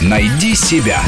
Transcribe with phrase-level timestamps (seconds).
[0.00, 1.00] Найди себя.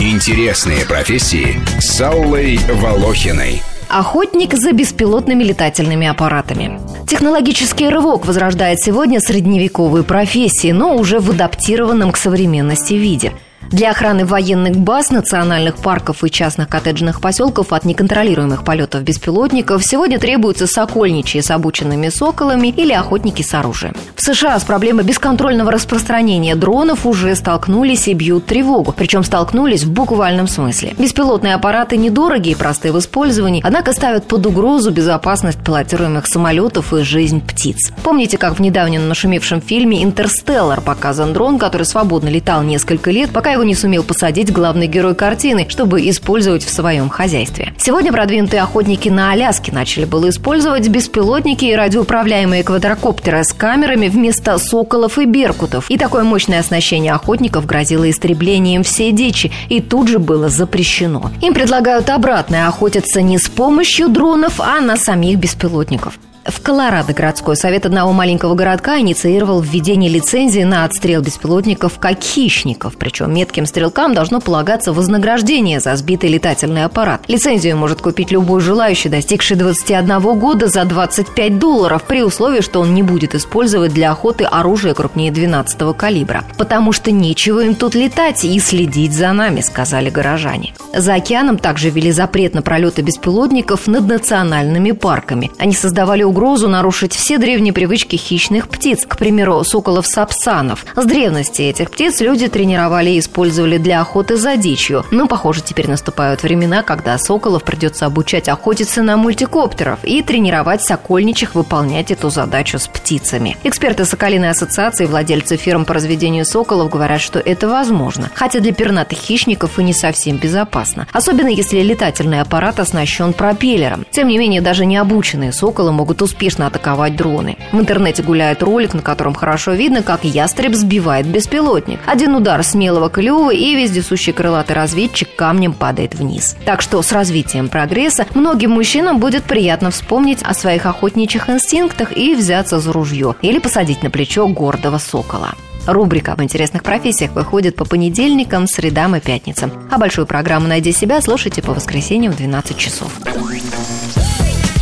[0.00, 3.62] Интересные профессии с Аллой Волохиной.
[3.88, 6.80] Охотник за беспилотными летательными аппаратами.
[7.06, 13.32] Технологический рывок возрождает сегодня средневековые профессии, но уже в адаптированном к современности виде–
[13.70, 20.18] для охраны военных баз, национальных парков и частных коттеджных поселков от неконтролируемых полетов беспилотников сегодня
[20.18, 23.94] требуются сокольничьи с обученными соколами или охотники с оружием.
[24.14, 28.92] В США с проблемой бесконтрольного распространения дронов уже столкнулись и бьют тревогу.
[28.96, 30.94] Причем столкнулись в буквальном смысле.
[30.98, 37.02] Беспилотные аппараты недорогие и простые в использовании, однако ставят под угрозу безопасность пилотируемых самолетов и
[37.02, 37.92] жизнь птиц.
[38.02, 43.51] Помните, как в недавнем нашумевшем фильме «Интерстеллар» показан дрон, который свободно летал несколько лет, пока
[43.52, 47.72] его не сумел посадить главный герой картины, чтобы использовать в своем хозяйстве.
[47.78, 54.58] Сегодня продвинутые охотники на Аляске начали было использовать беспилотники и радиоуправляемые квадрокоптеры с камерами вместо
[54.58, 55.90] соколов и беркутов.
[55.90, 61.30] И такое мощное оснащение охотников грозило истреблением всей дичи, и тут же было запрещено.
[61.40, 66.18] Им предлагают обратное охотиться не с помощью дронов, а на самих беспилотников.
[66.44, 72.96] В Колорадо городской совет одного маленького городка инициировал введение лицензии на отстрел беспилотников как хищников.
[72.96, 77.22] Причем метким стрелкам должно полагаться вознаграждение за сбитый летательный аппарат.
[77.28, 82.92] Лицензию может купить любой желающий, достигший 21 года за 25 долларов, при условии, что он
[82.92, 86.44] не будет использовать для охоты оружие крупнее 12 калибра.
[86.58, 90.74] Потому что нечего им тут летать и следить за нами, сказали горожане.
[90.92, 95.52] За океаном также ввели запрет на пролеты беспилотников над национальными парками.
[95.58, 100.86] Они создавали угрозу нарушить все древние привычки хищных птиц, к примеру, соколов-сапсанов.
[100.96, 105.04] С древности этих птиц люди тренировали и использовали для охоты за дичью.
[105.10, 111.54] Но, похоже, теперь наступают времена, когда соколов придется обучать охотиться на мультикоптеров и тренировать сокольничих
[111.54, 113.58] выполнять эту задачу с птицами.
[113.62, 119.18] Эксперты Соколиной ассоциации владельцы фирм по разведению соколов говорят, что это возможно, хотя для пернатых
[119.18, 121.06] хищников и не совсем безопасно.
[121.12, 124.06] Особенно если летательный аппарат оснащен пропеллером.
[124.10, 127.56] Тем не менее, даже необученные соколы могут успешно атаковать дроны.
[127.72, 132.00] В интернете гуляет ролик, на котором хорошо видно, как ястреб сбивает беспилотник.
[132.06, 136.56] Один удар смелого клюва и вездесущий крылатый разведчик камнем падает вниз.
[136.64, 142.34] Так что с развитием прогресса многим мужчинам будет приятно вспомнить о своих охотничьих инстинктах и
[142.34, 145.54] взяться за ружье или посадить на плечо гордого сокола.
[145.86, 149.72] Рубрика об интересных профессиях выходит по понедельникам, средам и пятницам.
[149.90, 153.12] А большую программу «Найди себя» слушайте по воскресеньям в 12 часов.